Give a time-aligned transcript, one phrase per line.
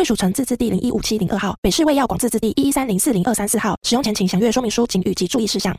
[0.00, 3.76] 贵属城自治地零一五七零二号，北市卫药广自治地一一三零四零二三四号。
[3.82, 5.76] 使用前请详阅说明书、警语及注意事项。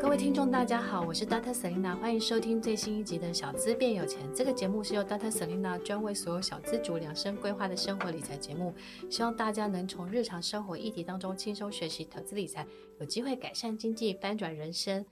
[0.00, 4.20] 各位听众，大家好，我是 Dater Selina，欢迎收听最新一集的《小资变有钱》。
[4.32, 8.72] 这个节目是由 Dater Selina 专为所有小资族量身规划的生活理财节目，
[9.10, 12.64] 希望大家能从日常生活议题当中轻松学习投资理财，
[13.00, 15.04] 有机会改善经济，翻转人生。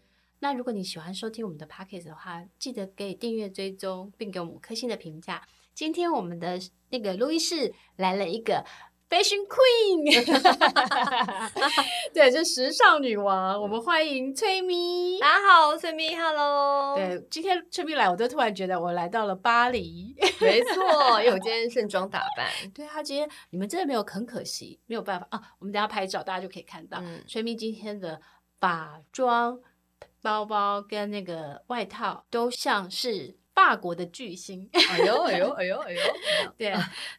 [0.47, 5.43] 那如果你喜欢收听我们的 Podcast 的话，记得给订阅追踪，并给我们五颗星的评价。
[5.75, 6.57] 今天我们的
[6.91, 8.65] 那个录音室来了一个
[9.11, 10.05] Fashion Queen，
[12.15, 13.61] 对，就时尚女王。
[13.61, 15.19] 我们欢迎崔咪。
[15.19, 16.95] 大家好，崔咪，Hello。
[16.95, 20.15] 对，今天崔咪来，我都突然觉得我来到了巴黎。
[20.41, 22.47] 没错，因为我今天盛装打扮。
[22.73, 25.43] 对，啊今天你们真的没有，很可惜，没有办法啊。
[25.59, 28.21] 我们等下拍照，大家就可以看到、嗯、崔咪今天的
[28.61, 29.59] 发妆。
[30.27, 36.01] 包包跟那个外套都像是法国的巨星，哎呦 哎呦哎呦哎呦，
[36.59, 36.71] 对。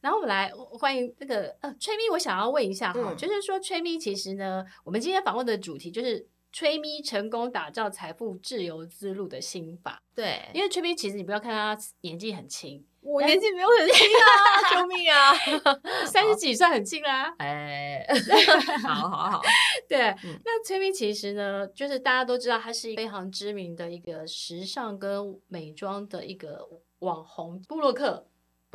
[0.02, 10.02] 然后我们来欢迎那个呃崔咪，我想要问一下哈，嗯、就是说崔咪其实呢，我们今天访问的主题就是崔咪成功打造财富自由之路的心法。
[10.16, 12.86] 对，因为崔咪其实你不要看他年纪很轻。
[13.02, 15.34] 我年纪没有很轻啊，救命啊！
[16.06, 17.34] 三十几算很轻啦。
[17.38, 18.06] 哎，
[18.84, 19.42] 好 好好，
[19.88, 20.10] 对。
[20.26, 26.68] 嗯、那崔咪其实呢，就是大家都知道，他是一个非常知名的一个时尚跟美妆的一个
[27.00, 28.28] 网红部落客，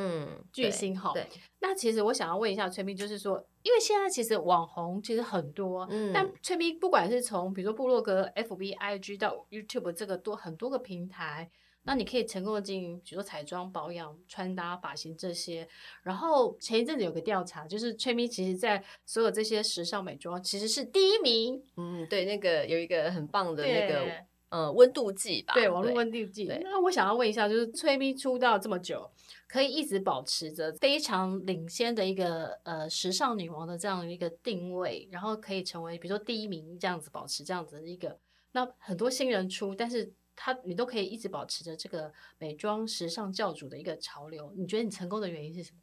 [0.03, 1.13] 嗯，巨星哈。
[1.13, 1.27] 对。
[1.61, 11.51] 那其实我想要问一下崔咪，就是说，因为现在其实网红其实很多，嗯，但崔咪不管是从比如说部落格、FB、IG 到 YouTube 这个多很多个平台。
[11.85, 15.67] 那你可以成功的经营，比如说彩妆、保养、穿搭、发型这些。
[16.05, 21.61] 然后前一阵子有个调查，就是崔咪其实在所有这些时尚美妆其实是第一名。
[21.77, 26.45] 嗯，对，那个有一个很棒的那个对呃温度计吧，对，网络温度计。
[26.63, 29.11] 那我想要问一下，就是崔咪出道这么久，
[29.49, 38.17] 可以一直保持着非常领先的一个呃时尚女王的这样一个定位，然后可以成为比如说第一名这样子，保持这样子的一个。
[38.53, 40.13] 那很多新人出，但是。
[40.35, 44.51] 他，你都可以一直保持着这个美妆时尚教主的一个潮流。
[44.57, 45.79] 你觉得你成功的原因是什么？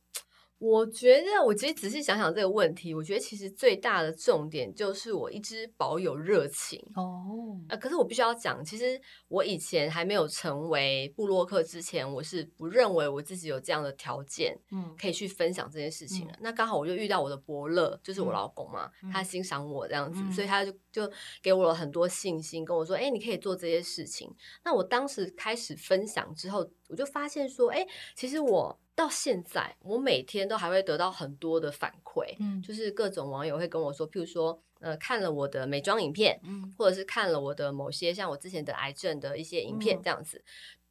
[0.60, 7.58] 我觉得，我其实仔细想想这个问题，我觉得其实最大的重点就是我一直保有热情哦。
[7.70, 9.00] 呃，可是我必须要讲，其实
[9.30, 16.34] 我以前还没有成为布洛克之前，我是不认为我自己有这样的条件，嗯，可以去分享这件事情的。
[16.34, 21.10] 嗯、那刚好我就遇到我的伯乐，就是我老公嘛，嗯、他欣赏我这样子，嗯、所以他就就
[21.42, 24.30] 给我了很多信心，跟我说：“哎、欸，你可以做这些事情。”
[24.66, 40.44] 那我当时开始分享之后，我就发现说：“哎、欸，其实我。”到现在，我每天都还会得到很多的反馈，嗯，就是各种网友会跟我说，譬如说，呃，看了我的美妆影片，嗯，或者是看了我的某些像我之前得癌症的一些影片这样子，嗯、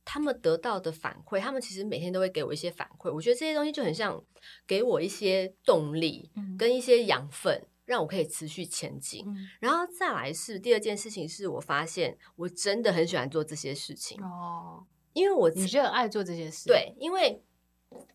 [0.06, 4.24] 他们得到的反馈，他们其实每天都会给我一些反馈，我觉得这些东西就很像
[4.66, 9.22] 给我一些动力，跟一些养分，嗯、让我可以持续前进。
[9.26, 17.42] 嗯、然后再来是第二件事情，是我发现我真的很喜欢做这些事情哦，因为我你就很爱做这些事，对，因为。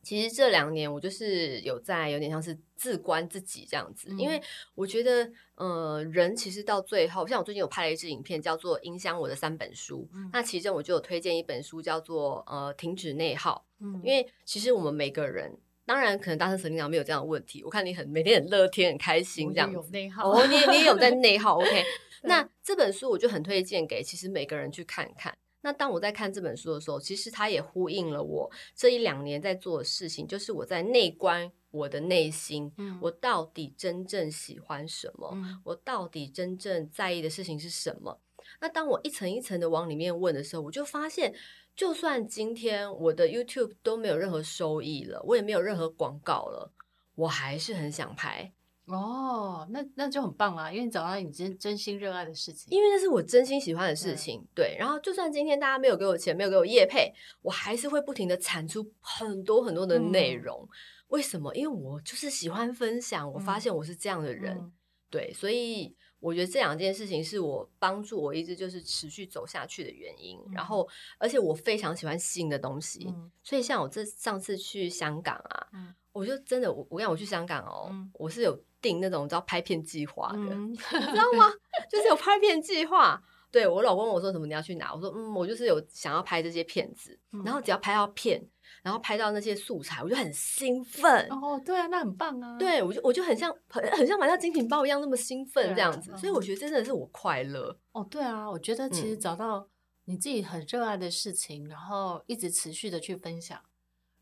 [0.03, 4.41] 其实这两年我就是有在有点像是自观自己这样子，嗯、因为
[4.75, 20.09] 我觉得，呃，人其实到最后，像我最近有拍了一支影片，叫做《影响我的三本书》，嗯、那其中我就有推荐一本书，叫做呃《停止内耗》，嗯、因为其实我们每个人，当然可能当时 Selena 没有这样的问题，我看你很每天很乐天很开心这样子，有内。
[20.09, 21.83] 耗哦，你你也有在 内耗，OK？
[22.23, 25.35] 那这本书我就很推荐给其实每个人去看看。
[25.63, 35.31] 那当我在看这本书的时候，其实它也呼应了我这一两年在做的事情，就是我在内观我的内心，嗯，我到底真正喜欢什么？
[35.33, 38.19] 嗯，我到底真正在意的事情是什么？
[38.59, 41.33] 那当我一层一层的往里面问的时候，我就发现，
[41.75, 46.71] 就算今天我的 YouTube 都没有任何收益了，我也没有任何广告了，
[47.15, 48.51] 我还是很想拍。
[48.85, 54.75] 哦，那那就很棒啦，因为你找到你真真心热爱的事情，因为那是我真心喜欢的事情，嗯、对。
[54.77, 60.61] 然后就算今天大家没有给我钱，没有给我业配，我还是会不停的产出很多很多的内容。
[60.63, 60.69] 嗯、
[61.07, 61.53] 为什么？
[61.55, 64.73] 因为我就是喜欢分享，我发现我是这样的人，嗯、
[65.09, 65.95] 对，所以。
[66.23, 70.39] 我觉得这两件事情是我帮助我一直就是持续走下去的原因。
[70.47, 70.87] 嗯、然后，
[71.17, 81.51] 而且我非常喜欢新的东西，嗯、所以像我这上次去香港啊，嗯、我就真的我我跟我去香港哦，嗯、我是有定那种你知道拍片计划的，嗯、 你知道吗？
[81.91, 83.21] 就是有拍片计划。
[83.51, 84.91] 对，我老公问我说什么你要去哪？
[84.91, 88.43] 我说嗯，我就是有想要拍这些片子，嗯、然后只要拍到片，
[88.81, 91.27] 然后拍到那些素材，我就很兴奋。
[91.29, 92.57] 哦，对啊，那很棒啊。
[92.57, 97.77] 对，我就我就很像很很像买到精品包一样那么兴奋这样子，啊、所以我觉得真的是我快乐。
[97.91, 99.67] 哦，对啊，我觉得其实找到
[100.05, 103.61] 你自己很热爱的事情，嗯、然后一直持续的去分享，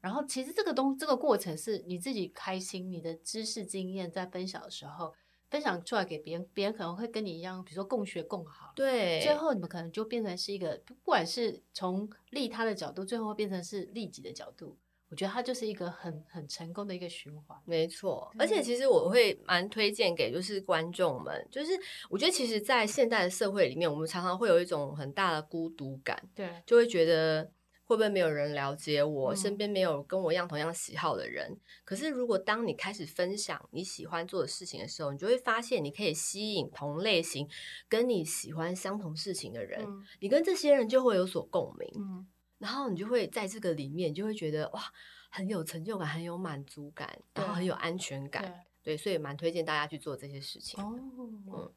[0.01, 5.13] 然后其实这个东这个过程是你自己开心，你的知识经验在分享的时候。
[5.51, 8.71] 分享出来给别人，别人可能会跟你一样，比如说共学共好。
[8.73, 14.77] 对，最后你们可能就变成是一个，不管是从利他的角度，最后会变成是利己的角度。
[15.09, 17.59] 我觉得它就是一个很很成功的一个循环。
[17.65, 21.73] 没错，嗯、而且其实我会蛮推荐给就是观众们，就是
[22.09, 27.51] 我觉得其实，在现代的社会里面，我们常常会有一种很大的孤独感，对，就会觉得。
[27.91, 29.33] 会不会没有人了解我？
[29.33, 31.59] 嗯、身边没有跟我一样同样喜好的人。
[31.83, 37.49] 可是，如果当你开始分享你喜欢做的事情的时候，你就会发现你可以吸引同类型、
[37.89, 39.83] 跟你喜欢相同事情的人。
[39.85, 42.25] 嗯、你跟这些人就会有所共鸣，嗯、
[42.59, 44.81] 然后你就会在这个里面，你就会觉得哇，
[45.29, 48.41] 很有成就感，很有满足感，然后很有安全感。
[48.81, 50.81] 对，对，所以蛮推荐大家去做这些事情。
[50.81, 51.73] 哦，嗯。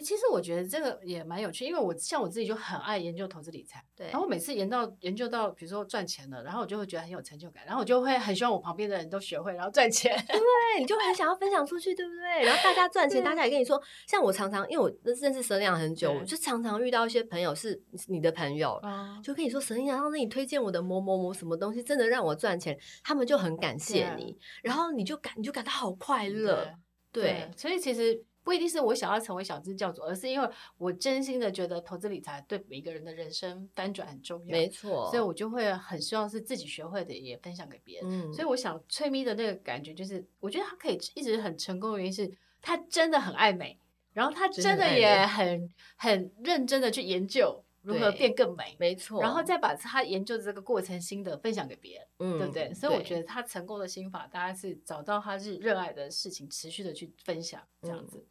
[0.00, 4.06] 其实我觉得这个也蛮有趣，因为我像我自己就很爱研究投资理财，对。
[4.06, 10.16] 然后我每次研到研究到，比如说赚钱了，然后我就会觉得很有成就感，然后我就会很希望我旁边的人都学会，然后赚钱。
[10.26, 12.44] 对，你就很想要分享出去，对不对？
[12.46, 18.80] 然后大家赚钱，大家也跟你说，像我常常因为我认识 Selina 很久，我就常常遇到一些朋友是你的朋友，
[19.22, 26.74] 就跟你说 Selina，然后你推荐我的某某某什么东西，真的让我赚钱，他们就很感谢你，然后你就感你就感到好快乐，
[27.12, 28.24] 对，所以其实。
[28.42, 30.48] 不一定是我想要成为小资教主，而是因为
[30.78, 34.52] 我真心的觉得投资理财对每个人的人生翻转很重要。
[34.52, 38.30] 没错，所以我就会很希望是自己学会的也分享给别人。
[38.30, 42.30] 嗯，所以我想崔咪的那个感觉就是，我觉得他可以一直很成功的原因是
[42.62, 43.78] 他真的很爱美，
[44.12, 47.62] 然后他真的也很很认真的去研究。
[47.82, 48.76] 如何变更美？
[48.78, 52.74] 没错，然后再把他研究的这个过程心得分享给别人，嗯，对不对？
[52.74, 58.26] 所以我觉得他成功的心法，大概是找到他是热爱的事情，持续的去分享这样子。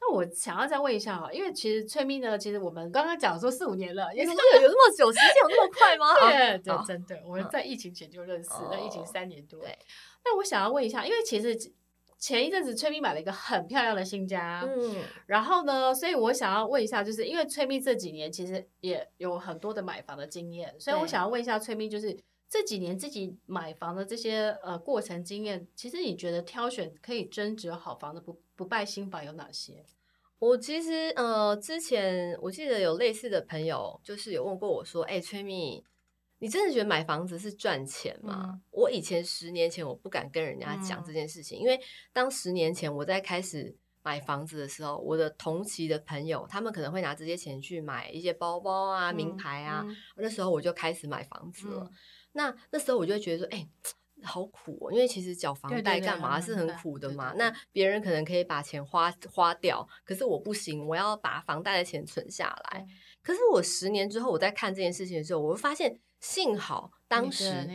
[0.00, 6.14] 那我想要再问一下哈，因为其实崔咪呢，其实我们刚刚讲说四五年了，也是有有那么久，时间有那么快吗？
[6.20, 9.60] 对对，真的，我们在疫情前就认识，那疫情三年多。
[9.60, 9.78] 对，
[10.24, 11.72] 那我想要问一下，因为其实。
[12.22, 22.16] 前一阵子崔咪买了一个很漂亮的新家，嗯，然后呢，所以我想要问一下，就是因为崔咪这几年其实也有很多的买房的经验，所以我想要问一下崔咪，就是
[22.48, 29.84] 这几年自己买房的这些呃过程经验，其实你觉得挑选可以增值好房的不不败新房有哪些？
[30.38, 35.82] 我其实呃之前我记得有类似的朋友，就是有问过我说，哎，崔咪。
[36.42, 38.50] 你真的觉得买房子是赚钱吗？
[38.52, 41.80] 嗯、我以前十年前我不敢跟人家讲这件事情，嗯、因为
[42.12, 51.84] 当十年前我在开始买房子的时候，我的同期的朋友他们可能会拿这些钱去买一些包包啊、嗯、名牌啊，嗯、那时候我就开始买房子了。
[51.84, 51.90] 嗯、
[52.32, 53.68] 那那时候我就觉得说，哎、欸，
[54.24, 57.32] 好苦哦，因为其实缴房贷干嘛是很苦的嘛。
[57.36, 62.80] 那别人可能可以把钱花花掉，可是我不行，我要把房贷的钱存下来。
[62.80, 62.88] 嗯、
[63.22, 66.00] 可是我十年之后我在看这件事情的时候，我会发现。
[66.22, 67.68] 幸好当时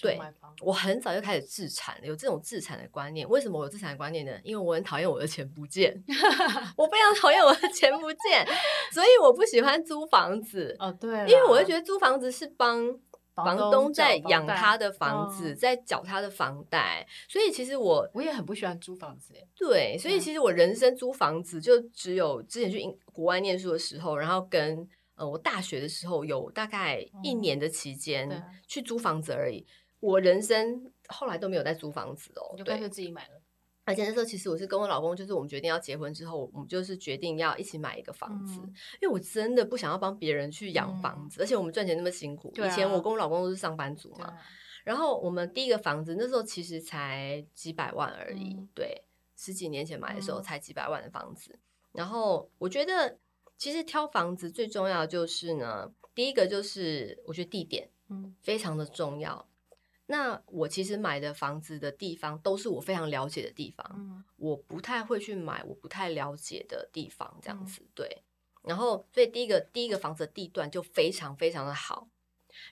[0.00, 0.18] 对，
[0.62, 3.28] 我很早就开始自产了，有这种自产的观念。
[3.28, 4.32] 为什么我有自产的观念呢？
[4.42, 6.02] 因为我很讨厌我的钱不见，
[6.76, 8.44] 我非常讨厌我的钱不见，
[8.90, 10.74] 所以我不喜欢租房子。
[10.80, 12.98] 哦，对，因为我会觉得租房子是帮
[13.34, 17.06] 房东在养他的房子，在缴他的房贷。
[17.28, 19.34] 所以其实我我也很不喜欢租房子。
[19.54, 24.88] 对，所以其实我人生租房子就只有之前去英国外念书的时候，然后跟。
[25.14, 29.58] 呃，我大学的时候有大概一年的期间去租房子而已。
[29.58, 29.66] 嗯、
[30.00, 33.42] 我人生后来都没有再租房子哦，就干脆自己买了。
[33.84, 42.52] 而且那时候其实我是跟我老公，就是我们决定要结婚之后，我们就是决定要一起买一个房子，嗯、因为我真的不想要帮别人去养房子，嗯、而且我们赚钱那么辛苦。
[42.60, 44.38] 啊、以前我跟我老公都是上班族嘛，啊、
[44.84, 49.02] 然后我们第一个房子那时候其实才几百万而已，嗯、对，
[49.36, 51.52] 十几年前买的时候才几百万的房子。
[51.52, 51.60] 嗯、
[51.92, 53.18] 然后我觉得。
[53.62, 59.46] 其实挑房子最重要的就是呢，第一个就是我觉得地点，嗯，非常的重要。
[59.70, 59.76] 嗯、
[60.06, 68.24] 那我其实买的房子的地方都是我非常了解的地方，嗯，我不太会去买我不太了解的地方，这样子、嗯、对。
[68.64, 72.08] 然后，所以第一个第一个房子的地段就非常非常的好。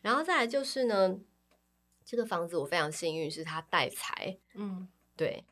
[0.02, 1.20] 然后再来就是呢，
[2.04, 5.44] 这个房子我非常幸运是它带财，嗯，对。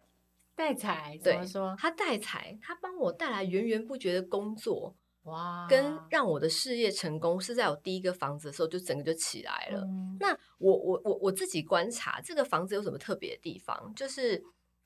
[0.57, 1.77] 带财，对，怎么说？
[1.79, 4.97] 它带财，它帮我带来源源不绝的工作，
[5.29, 9.81] 哇，跟让我的事业成功是在我第一个房子的时候就整个就起来了。
[9.83, 14.43] 嗯、那我我我我自己观察这个房子有什么特别的地方，就是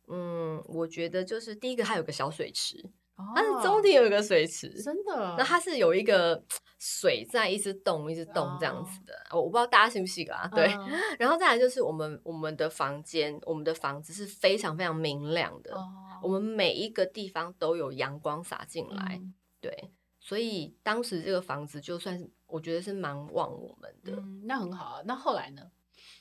[0.09, 2.91] 嗯，我觉得就是第一个它有个小水池。
[3.37, 5.37] 它是中庭有一个水池，真的。
[5.39, 6.43] 那它是有一个
[6.81, 9.15] 水在一直动，一直动这样子的。
[9.31, 9.45] 我、oh.
[9.45, 10.49] 我不知道大家信不信啊？
[10.49, 10.67] 对。
[10.67, 10.89] Uh.
[11.21, 15.73] 然后再来就是我们我们的房间，我们的房子是非常非常明亮的。
[15.73, 15.85] Oh.
[16.23, 19.33] 我们每一个地方都有阳光洒进来，mm.
[19.61, 19.93] 对。
[20.23, 24.13] 所以当时这个房子就算是我觉得是蛮旺我们的。
[24.13, 24.47] Mm.
[24.47, 25.03] 那很好啊。
[25.05, 25.71] 那后来呢？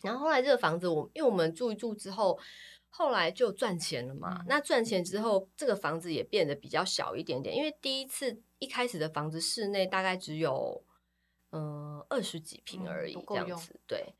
[0.01, 2.37] 然后后来这个房子我，我因为我们住一住之后。
[2.93, 7.55] 后来就赚钱了嘛，嗯、那赚钱之后，这个房子也变得比较小一点点。
[7.55, 10.83] 因为第一次一开始的房子室内大概只有
[11.51, 14.13] 嗯二十几平而已，这样子对，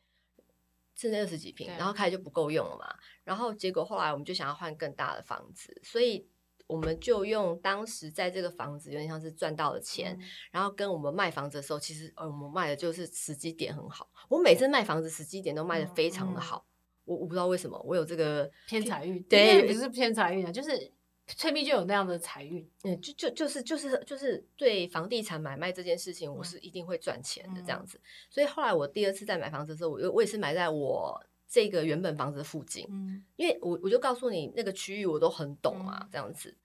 [0.96, 2.96] 室内二十几平，然后开始就不够用了嘛。
[3.26, 6.26] 然后结果后来我们就想要换更大的房子，所以
[6.72, 14.10] 我们就用当时在这个房子有点像是赚到了钱，嗯、然后跟我们卖房子的时候，其实呃我们卖的就是时机点很好。
[14.30, 16.66] 我每次卖房子时机点都卖的非常的好。
[17.04, 20.92] 我我不知道为什么我有这个偏财运，对，不是偏财运啊，就是
[21.26, 27.98] 崔咪就有那样的财运，嗯，就就就是就是就是对房地产买卖这件事情，我是一定会赚钱的这样子。
[27.98, 36.56] 嗯、所以后来我第二次在买房子的时候，我我也是买在我这个原本房子的附近，嗯，因为我我就告诉你那个区域我都很懂嘛，嗯、这样子，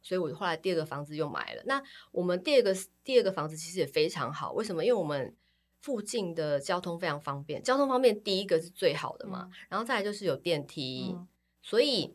[0.00, 1.62] 所以我后来第二个房子又买了。
[1.66, 4.82] 那我们第二个第二个房子其实也非常好，为什么？
[4.82, 5.36] 因为我们。
[5.82, 11.26] 附近的交通非常方便，交通方便第一个是最好的嘛，嗯、然后再来就是有电梯，嗯、
[11.62, 12.14] 所以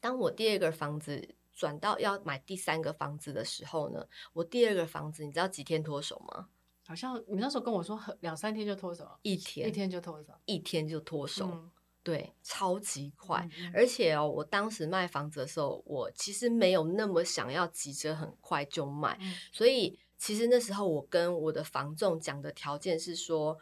[0.00, 6.48] 当我第二个房子转到要买第三个房子的时候呢，我第二个房子你知道几天脱手吗？
[6.86, 11.70] 好像你那时候跟我说两三天就脱手，一天一天就脱手，一天就脱手，嗯、
[12.02, 19.98] 对，超级快，嗯、而且哦，我当时卖房子的时候，我其实没有那么想要急着很快就卖，嗯、所以。
[20.16, 23.58] 其实那时候我跟我的房仲讲的条件是说，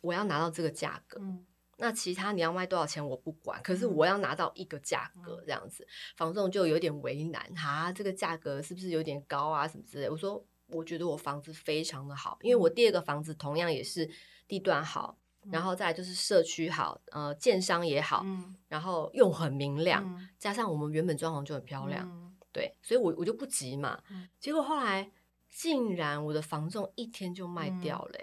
[0.00, 1.44] 我要拿到这个价格，嗯、
[1.78, 10.08] 那其他你要卖多少钱我不管，可是我要拿到一个价格这样子，嗯、房仲就有点为难哈，这个价格是不是有点高啊什么之类？
[10.08, 14.08] 我说我觉得我房子非常的好，因为我第二个房子同样也是
[14.46, 25.10] 地段好，嗯、然后再就是社区好，呃，建商也好，嗯、然后又很明亮，嗯、加上我们原本装潢就很漂亮，嗯、对，所以我我就不急嘛，嗯、结果后来。
[25.50, 28.18] 竟然我的房仲一天就卖掉了，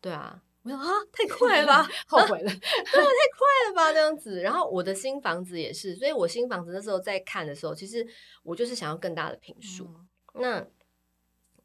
[0.00, 2.60] 对啊，我说啊，太快了吧， 后悔了， 对啊，
[2.90, 4.40] 太快了吧，这样子。
[4.40, 8.04] 然后我的新房子也是，所以我新房子那时候在看的时候，其实
[8.42, 9.84] 我就是想要更大的平数。
[10.34, 10.66] 嗯、那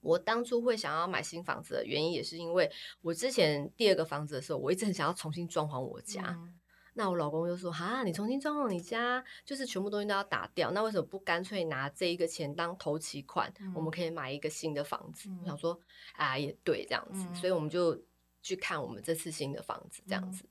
[0.01, 6.21] 我当初会想要买新房子的原因，也是因为我之前第二个房子的时候，我一直很想要重新装潢我家。
[6.37, 6.55] 嗯
[6.95, 13.53] 那我老公就说：“哈，你重新装潢你家，就是全部东西都要打掉，那为什么不干脆拿这一个钱当头期款？
[13.61, 15.29] 嗯、我们可以买一个新的房子。
[15.29, 15.79] 嗯”我想说
[16.17, 17.25] ：“啊，也对，这样子。
[17.29, 17.97] 嗯”所以我们就
[18.41, 20.43] 去看我们这次新的房子，这样子。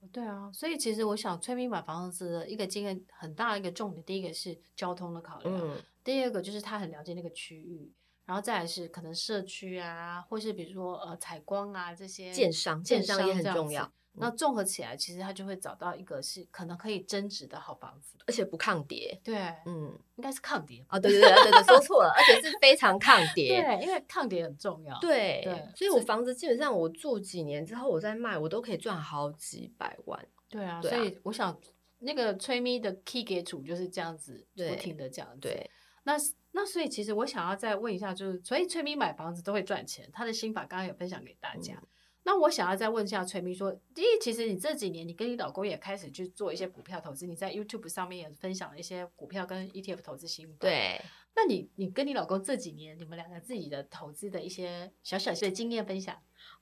[0.00, 7.92] 嗯、对啊，所以其实我想，崔咪买房子的一个经验很大的一个重点，第一个是交通的考量，嗯、第二个就是他很了解那个区域，
[8.26, 13.90] 然后再来是可能社区啊，或是比如说呃采光啊这些，建商，建商也很重要。
[14.16, 19.20] 那综合起来，其实他就会找到一个是可能可以增值的好房子，而且不抗跌。
[19.24, 23.60] 对，嗯，应该是抗跌啊，对对对对对，说错了，而且是非常抗跌。
[23.60, 24.96] 对，因为抗跌很重要。
[25.00, 30.24] 对对，所以我房子基本上我住几年之后，我再卖，我都可以赚好几百万。
[30.48, 31.58] 对啊，所以我想
[31.98, 35.40] 那个崔咪的 key 给主就是这样子，不停的这样子。
[35.40, 35.68] 对，
[36.04, 36.16] 那
[36.52, 41.82] 那所以其实我想要再问一下，就是所以崔明买房子都会赚钱，他的心法刚刚有分享给大家。
[42.26, 50.56] 那我想要再问一下崔明说，第一，其实你这几年你跟你老公也开始去做一些股票投资，你在 YouTube 上面也分享了一些股票跟 ETF 投资心法。
[50.60, 50.98] 对，
[51.36, 56.16] 那你你跟你老公这几年你们两个自己的投资的一些小小的经验分享？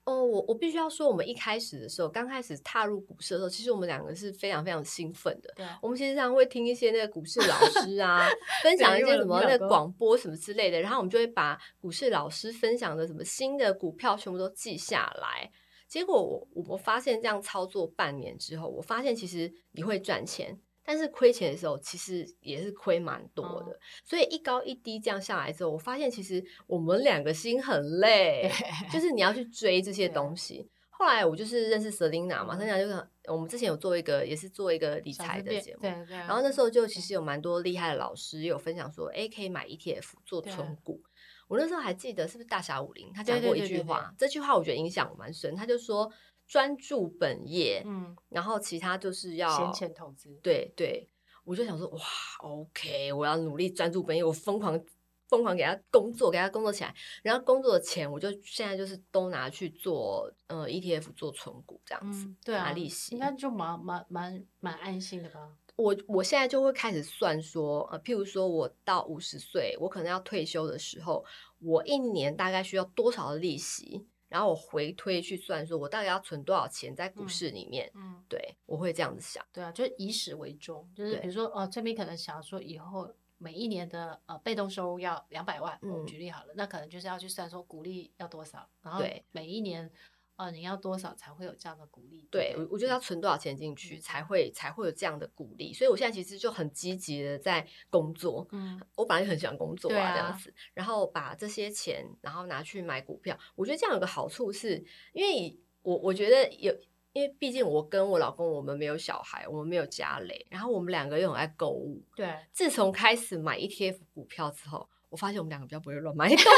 [0.05, 5.53] 哦，我我必须要说，我们一开始的时候，刚开始踏入股市的时候，其实我们两个是非常非常兴奋的。
[5.55, 8.27] 对，我们其实常会听一些那个股市老师啊，
[8.61, 15.49] 分享一些什么那个广播什么之类的，然后我们就会把股市老师分享的什么新的股票全部都记下来。
[15.87, 23.71] 结果我我发现这样操作半年之后，我发现其实你会赚钱，但是亏钱的时候其实也是亏蛮多的。
[23.71, 28.51] 嗯、所以一高一低这样下来之后，我发现其实我们两个心很累，
[28.91, 30.69] 就是你要去追这些东西。
[30.95, 36.15] 后来我就是认识 Selina 嘛，Selina 就是我们之前有做一个也是做一个理财的节目，对对。
[36.17, 41.01] 然后那时候就其实有蛮多厉害的老师也有分享说，哎，可以买 ETF 做存股。
[41.49, 45.53] 我那时候还记得是不是大侠武林，他讲过一句话，这句话我觉得影响我蛮深。
[45.55, 46.09] 他就说
[46.47, 50.39] 专注本业，嗯，然后其他就是要闲钱投资。
[50.43, 51.09] 对对，
[51.43, 51.99] 我就想说，哇
[52.41, 54.79] ，OK，我要努力专注本业，我疯狂
[55.27, 56.93] 疯狂给他工作，给他工作起来。
[57.23, 65.57] 然后工作的钱，我就现在就是都拿去做呃 ETF 做存股这样子，嗯、对啊，拿利息，应该就蛮蛮蛮蛮安心的吧。
[65.75, 71.25] 我我现在就会开始算说，呃，譬如说我到五十岁，我可能要退休的时候，
[71.57, 74.05] 我一年大概需要多少的利息？
[74.33, 77.87] 然后我回推去算，说我到底要存多少钱在股市里面？
[77.93, 79.45] 嗯，嗯对，我会这样子想。
[79.53, 89.91] 对啊，就是以始为终，就是比如说哦，这边可能想说以后每一年的呃被动收入要两百万，嗯，我举例好了，那可能就是要去算说股利要多少，然后每一年。
[90.35, 92.27] 哦，你要多少才会有这样的鼓励？
[92.31, 95.71] 对，我我觉得要存多少钱进去才会才会有这样的鼓励。
[95.71, 98.47] 所以我现在其实就很积极的在工作。
[98.51, 103.37] 嗯，我本来就很喜欢工作啊，啊这样子，然后把这些钱然后拿去买股票。
[103.55, 106.73] 我觉得这样有个好处是，因为我我觉得有，
[107.11, 112.03] 因为毕竟我跟我老公我们没有小孩，我们没有家累，然后我们两个又很爱购物。
[112.15, 116.43] 对，自从开始买 ETF 股票之后，我发现我们两个比较不会乱买东西。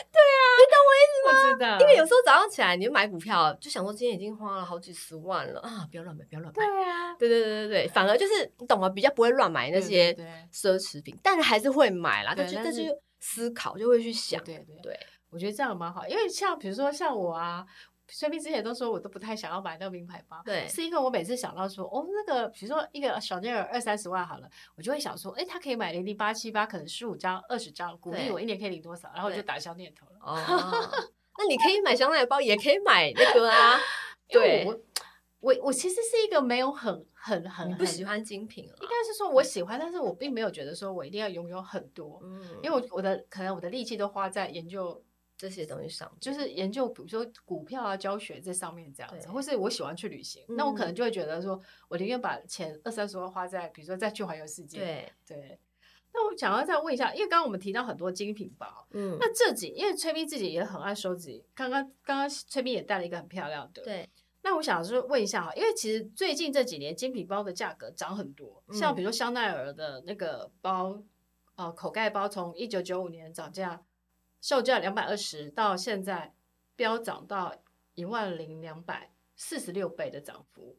[1.80, 6.54] 因为有时候早上起来，你就买股票，就想说今天已经花了好几十万了啊，不要乱买，不要乱买。
[6.54, 8.88] 对啊，对对对对对，反而就是你懂吗？
[8.88, 10.12] 比较不会乱买那些
[10.52, 12.34] 奢侈品，但是还是会买啦。
[12.36, 14.98] 但是但是思考就会去想，对对对，
[15.30, 17.66] 我觉得这样蛮好，因为像比如说像我啊。
[18.14, 30.18] 崔斌之前都说我都不太想要买那个名牌包，对，是因为我每次想到说，哦，那个比如说一个 Chanel 二三十万好了，我就会想说，哎，他可以买零零八七八，可能十五张、二十张，鼓励我一年可以领多少，然后我就打消念头了。
[30.20, 30.36] 哦，
[31.38, 33.78] 那你可以买香奈儿包，也可以买那个啊。
[34.28, 34.80] 对，我
[35.40, 45.04] 我我其实是一个没有很很很不喜欢精品了，应该是说我喜欢，但是我并没有觉得说我一定要拥有很多，嗯，因为我我的可能我的力气都花在研究。
[45.34, 54.78] 这些东西上就是研究，比如说股票啊、教学这上面这样子，或是我喜欢去旅行，那我可能就会觉得说，我宁愿把钱二三十万花在，比如说再去环游世界。
[54.78, 55.58] 对对。
[56.14, 64.08] 那我想要再问一下，因为刚刚我们提到很多精品包，嗯，那这几，因为崔咪自己也很爱收集，刚刚刚刚崔咪也带了一个很漂亮的，对。
[64.42, 71.00] 那我想是问一下哈，因为其实最近这几年精品包的价格涨很多，像比如说香奈儿的那个包，
[71.56, 73.82] 呃，口盖包从一九九五年涨价。
[74.44, 76.34] 售价两百二十，到现在
[76.74, 77.54] 飙涨到
[77.94, 80.76] 一万零两百四十六倍的涨幅，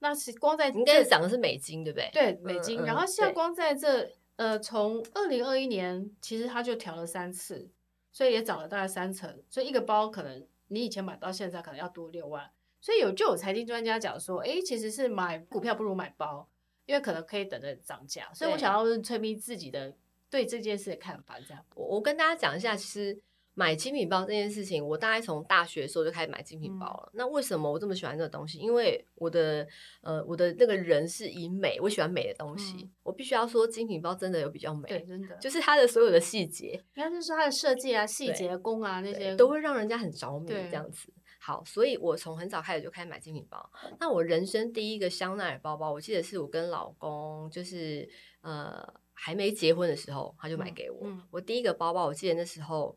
[0.00, 2.10] 那是光在应该是涨的是美金，对不对？
[2.12, 2.82] 对，美金。
[2.82, 7.70] 嗯、然后现在光在这，对呃，从二零二一年其实它就调了三次，
[8.10, 9.40] 所以也涨了大概三成。
[9.48, 12.50] 所以一个包可能你以前买到现在可能要多六万。
[12.80, 16.48] 所以有就有财经专家讲说，哎，其实是买股票不如买包，
[16.86, 18.32] 因为可能可以等着涨价。
[18.32, 19.94] 所以我想要问崔咪自己的。
[20.30, 23.18] 对这件事的看法，这样我我跟大家讲一下，其实
[23.58, 27.10] 买精品包这件事情，我大概从大学的时候就开始买精品包了。
[27.12, 28.56] 嗯、那为什么我这么喜欢这个东西？
[28.58, 29.66] 因为我的
[30.00, 32.76] 呃我的那个人是以美，我喜欢美的东西。
[32.76, 41.12] 嗯、我必须要说，精品包真的有比较美，对，真的就是它的所有的细节，应该是它的设计啊、细节工啊那些都会让人家很着迷这样子。
[41.40, 43.68] 好，所以我从很早开始就开始买精品包。
[43.98, 48.08] 那我人生第一个香奈儿包包，我记得是我跟老公就是
[48.42, 48.94] 呃。
[49.20, 51.04] 还没结婚的时候，他就买给我。
[51.32, 52.96] 我第一个包包，我记得那时候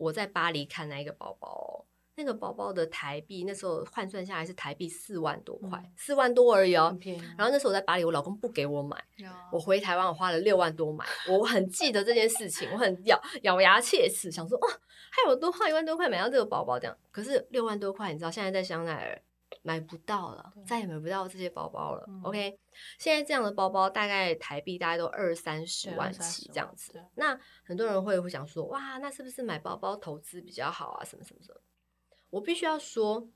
[0.00, 1.84] 我在巴黎看那一个包包，
[2.14, 6.96] 那个包包的台币那时候换算下来是台币四万多块，四、嗯、万多而已哦。
[7.36, 11.04] 然后那时候我在巴黎，我老公不给我买，嗯、我回台湾我花了六万多买。
[11.28, 14.66] 我很记得这件事情，我很咬咬牙切齿，想说哦，
[15.10, 16.96] 还有多花一万多块买到这个包包这样。
[17.10, 19.22] 可是六万多块，你知道现在在香奈儿。
[19.62, 22.04] 买不到了，再也买不到这些包包了。
[22.08, 22.58] 嗯、OK，
[22.98, 27.04] 现在这样的包包大概台币大概都二三十万起这样子。
[27.16, 31.04] 那很多人会会想说，哇，那是不是买包包投资比较好啊？
[31.04, 31.60] 什么什么什么？
[32.30, 33.28] 我必须要说，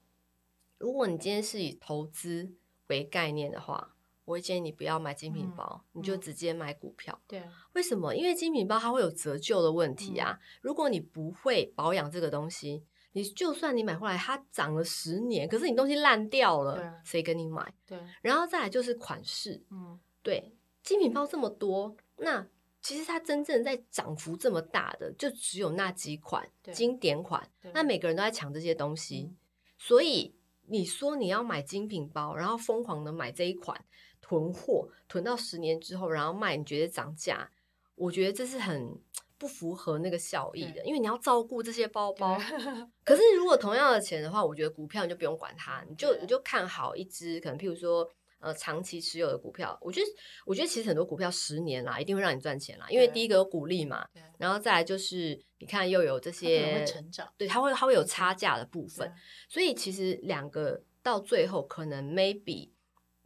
[0.78, 2.54] 如果你今天是以投资
[2.86, 7.20] 为概念的话，我会建议你不要买精品包，嗯、你就直接买股票。
[7.26, 8.14] 对、嗯，为什么？
[8.14, 10.38] 因为精品包它会有折旧的问题啊。
[10.40, 12.86] 嗯、如果你不会保养这个东西。
[13.16, 17.72] 你就算你买回来，它涨了十年，可是你东西烂掉了，谁跟你买？
[17.86, 22.44] 对，然后再来就是款式，嗯，对，精品包这么多，那
[22.82, 29.36] 其实它真正在涨幅这么大的，就只有那几款经典款，那每个人都在抢这些东西，嗯、
[29.78, 30.34] 所以
[30.66, 33.84] 你说你要买精品包，然后疯狂的买这一款
[34.20, 37.48] 囤货，囤到十年之后，然后卖，你觉得涨价？
[37.94, 38.98] 我觉得这是很。
[39.44, 42.40] 不符合那个效益的，因为你要照顾这些包包。
[43.04, 49.78] 可是如果同样的钱的话，我觉得股票你就不用管它，你就你就看好一只可能，譬如说呃长期持有的股票。
[49.82, 50.06] 我觉得
[50.46, 59.12] 我觉得其实很多股票十年啦，一定会让你赚钱啦，因为第一个有股利嘛，然后再来就是你看又有这些成长，对，它会它会有差价的部分，
[59.50, 62.70] 所以其实两个到最后可能 maybe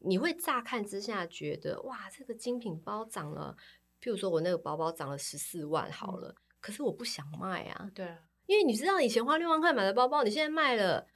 [0.00, 3.56] 你会乍看之下觉得哇，这个精品包涨了，
[4.00, 7.90] 譬如说我那个包包涨了十四万好了，嗯、可是我不想卖啊。
[7.94, 11.06] 对啊，因为你知道以前花六万块买的包包，你现在卖了。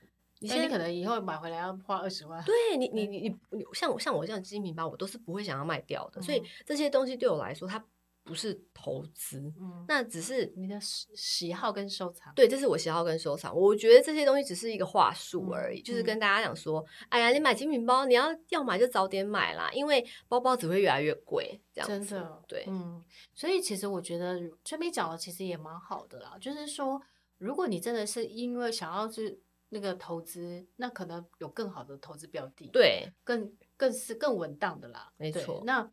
[0.40, 2.42] 你现在可能以后买回来要花二十万。
[2.44, 6.20] 对你，你你你你，像我像我这样精品包，我都是不会想要卖掉的。
[6.20, 7.78] 嗯、所以这些东西对我来说，它
[8.24, 12.32] 不是投资，嗯，那只是你的喜喜好跟收藏。
[12.34, 13.54] 对，这是我喜好跟收藏。
[13.56, 21.60] 我觉得这些东西只是一个话术而已，嗯、就是跟大家讲说，嗯、哎呀，你买精品包，你要要买就早点买啦，因为包包只会越来越贵。
[21.72, 23.02] 这样子，真的，对，嗯。
[23.34, 27.00] 所以其实我觉得崔咪讲的其实也蛮好的啦，就是说，
[27.38, 29.40] 如果你真的是因为想要去。
[29.74, 35.62] 那个投资，那可能有更好的投资标的，对，更更是更稳当的啦，没错。
[35.64, 35.90] 那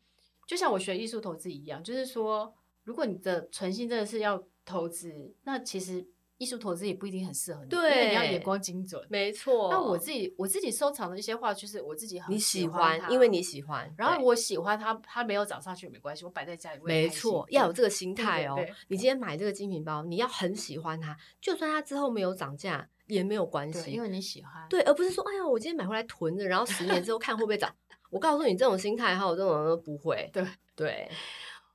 [0.49, 2.51] 就像我学艺术投资一样，就是说，
[2.83, 6.03] 如果你的存心真的是要投资，那其实
[6.39, 9.69] 艺术投资也不一定很适合你，对，因为你要眼光精准，没错。
[9.69, 18.57] 那我自己我自己收藏的一些画，就是我自己很喜欢，你喜欢，因为你喜欢，然后我喜欢它，它没有涨上去也没关系，我摆在家里，没错，要有这个心态哦。
[18.87, 22.89] 你今天买这个精品包，你要很喜欢它，就算它之后没有涨价。
[23.05, 27.75] 也没有关系，因为你喜欢，对，而不是说，哎呀，我今天买回来囤着，然后十年之后看会不会涨。
[28.09, 30.29] 我告诉你，这种心态还有这种人都不会。
[30.33, 30.45] 对
[30.75, 31.09] 对，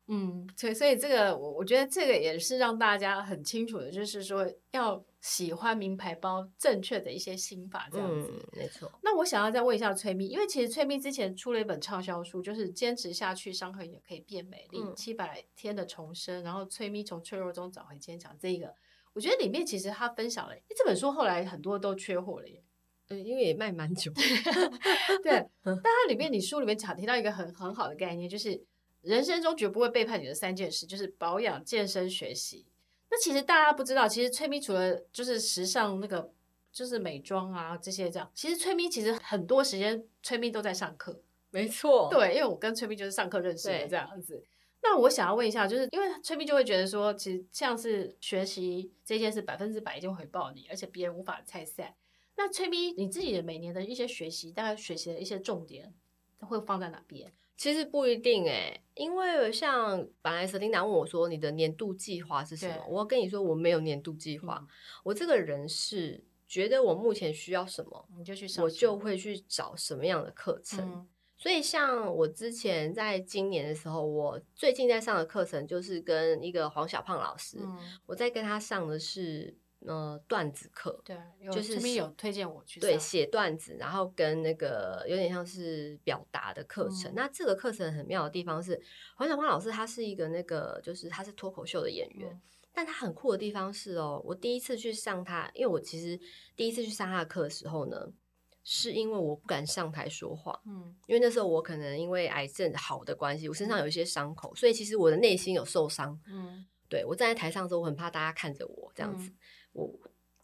[0.08, 8.30] 嗯，所以所以这个，我我觉得这个也是让大家很清楚的，就是说要喜欢名牌包，正确的一些心法这样子。
[8.30, 8.90] 嗯，没错。
[9.02, 18.74] 那我想要再问一下崔咪，因为其实崔咪之前出了一本畅销书，就是坚持下去，伤痕也可以变美丽，七百、嗯、天的重生，然后崔咪从脆弱中找回坚强，这个。
[19.14, 22.60] 我觉得里面其实他分享了，这本书后来很多都缺货了耶，
[23.08, 24.10] 嗯，因为也卖蛮久。
[25.22, 28.62] 对， 但它里面你书里面讲提到一个很很好的概念，就是
[29.02, 32.66] 人生中绝不会背叛你的三件事，就是保养、健身、学习。
[33.10, 36.32] 那其实大家不知道，其实崔咪除了就是时尚那个
[36.72, 41.20] 就是美妆啊这些这样，其实崔咪其实很多时间崔咪都在上课。
[41.50, 44.42] 没错，对，因为我跟崔咪就是上课认识的这样子。
[44.82, 51.94] 那我想要问一下，就是因为崔咪就会觉得说，其实像是学习这件事百分之百一定会回报你，而且别人无法拆散。
[52.36, 55.94] 那崔咪你自己的每年的一些学习，大概学习的一些重点
[56.40, 57.32] 会放在哪边？
[57.56, 62.84] 其实不一定诶、欸，因为像本来 Selina 问我说，你的年度计划是什么？
[62.88, 64.58] 我跟你说，我没有年度计划。
[64.60, 64.68] 嗯、
[65.04, 70.84] 我这个人是觉得我目前需要什么，你就去上，我就会去找什么样的课程。
[70.84, 81.16] 嗯所以，像我之前在今年的时候，我最近在上的课程就是跟一个黄小胖老师，嗯、我在跟他上的是呃段子课，对，
[81.52, 87.10] 就是有推荐我去对写段子，然后跟那个有点像是表达的课程。
[87.12, 88.80] 嗯、那这个课程很妙的地方是，
[89.16, 92.40] 黄小胖老师他是一个那个就是他是脱口秀的演员，嗯、
[92.72, 96.18] 但他很酷的地方是哦，我第一次去上他，因为我其实
[96.56, 98.12] 第一次去上他的课的时候呢。
[98.66, 109.36] 是因为我不敢上台说话，嗯，因为那时候我可能因为癌症好的关系，我身上有一些伤口，所以其实我的内心有受伤，嗯，对，我站在台上的时候，我很怕大家看着我这样子，嗯、
[109.74, 109.92] 我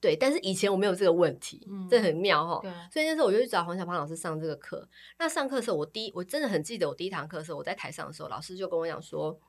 [0.00, 2.60] 对，但是以前我没有这个问题，嗯，这很妙哈，
[2.92, 4.86] 所以那时候我就去找黄小胖老师上这个课。
[5.18, 9.40] 那上课的时候，我第一我真的很记得我第一堂课的时候，我在台上的时候，老师就跟我讲说，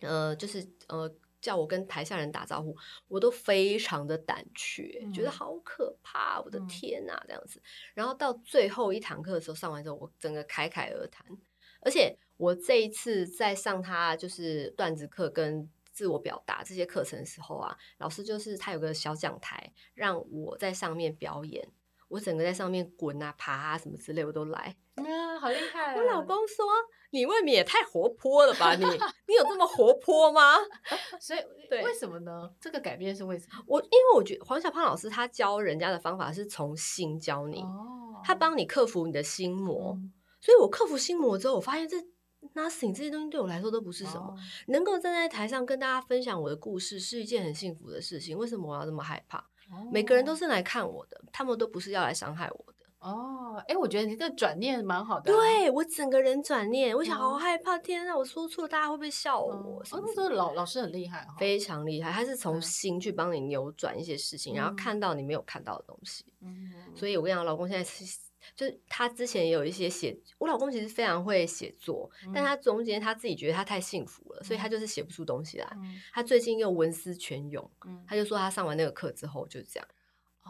[0.00, 1.10] 呃，就是呃。
[1.42, 2.76] 叫我跟台下人打招呼，
[3.08, 7.58] 我都非常的胆怯，嗯、觉得好可怕，我的天呐，这样子。
[7.60, 11.26] 嗯、然后到最后一堂课的时候，上完之后，我整个侃侃而谈。
[11.80, 15.66] 而且我这一次在上他就是段子课跟
[16.00, 21.68] 自我表达这些课程的时候啊，老师就是他有个小讲台，让我在上面表演。
[22.08, 24.74] 我整个在上面滚啊、爬啊什么之类，我都来。
[24.96, 25.94] 嗯，好厉害！
[25.94, 26.64] 我老公说
[27.12, 28.74] ：“你未免也太活泼了吧？
[28.80, 30.54] 你你有这么活泼吗？
[31.20, 32.50] ”所以，对，为什么呢？
[32.58, 33.62] 这个改变是为什么？
[33.66, 39.92] 我因为我觉得黄小胖老师他教人家的方法是从心教你，哦、他帮你克服你的心魔。
[39.92, 40.10] 嗯、
[40.40, 41.96] 所以我克服心魔之后，我发现这
[42.54, 44.26] nothing 这些东西对我来说都不是什么。
[44.26, 44.36] 哦、
[44.68, 48.36] 能够站在台上跟大家分享我的故事是一件很幸福的事情。
[48.36, 49.44] 为什么我要这么害怕？
[49.92, 52.86] 每个人都是来看我的，他们都不是要来伤害我的。
[52.98, 55.32] 哦，哎，我觉得你这转念蛮好的。
[55.32, 59.52] 对，我整个人转念，我想好害怕，天啊，我说错了，大家会不会笑我？
[59.52, 66.24] 哦，那时候老老师很厉害，非常厉害，他是从心去帮你扭转一些事情，然后看到你没有看到的东西。
[66.42, 68.29] 嗯，所以我跟你讲，老公现在是。
[68.54, 75.68] 就是他之前也有一些写，我老公其实非常会写作，嗯、但他中间他自己觉得他太幸福了，嗯、所以他就是写不出东西来。
[75.76, 79.88] 嗯、他最近又文思泉涌，嗯、他就说他上完那个课之后就是这样。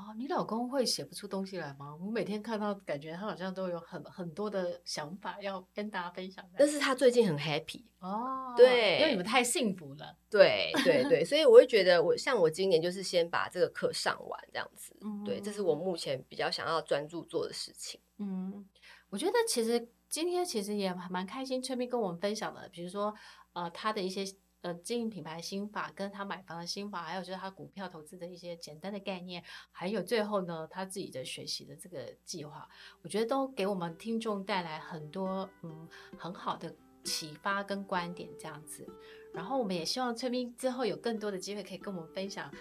[0.00, 1.94] 哦，你老公会写不出东西来吗？
[2.00, 6.42] 我每天看到，感觉他好像都有很很多的想法要跟大家分享。
[6.56, 10.16] 但是他最近很 happy 哦，对，因为你们太幸福了。
[10.30, 14.96] 对对对，所以我会觉得我，我像我今年就是先把这个课上完这样子。
[15.02, 18.00] 嗯，对，这是我目前比较想要专注做的事情。
[18.16, 18.66] 嗯，
[19.10, 23.14] 我觉得其实今天其实也蛮开心，崔斌跟我们分享的，比如说
[23.52, 24.24] 呃他的一些。
[24.62, 29.42] 呃，经营品牌心法，跟他买房的心法，还有就是他股票投资的一些简单的概念，
[29.72, 32.68] 还有最后呢，他自己的学习的这个计划，
[33.02, 38.86] 我觉得都给我们听众带来很多嗯很好的启发跟观点这样子。
[39.32, 42.52] 然后我们也希望崔斌之后有更多的机会可以跟我们分享，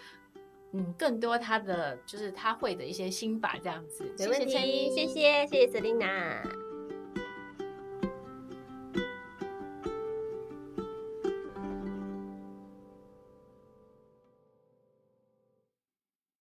[0.71, 4.05] 嗯，更多他的就是他会的一些心法这样子。
[4.17, 6.68] 没问题，谢谢谢谢 Selina。